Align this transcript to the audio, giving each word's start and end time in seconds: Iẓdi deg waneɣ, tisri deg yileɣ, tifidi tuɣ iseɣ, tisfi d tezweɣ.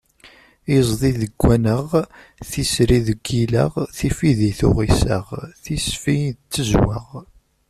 Iẓdi 0.77 1.11
deg 1.21 1.33
waneɣ, 1.43 1.87
tisri 2.51 2.99
deg 3.07 3.19
yileɣ, 3.37 3.71
tifidi 3.97 4.51
tuɣ 4.59 4.77
iseɣ, 4.89 5.25
tisfi 5.63 6.17
d 6.35 6.37
tezweɣ. 6.51 7.05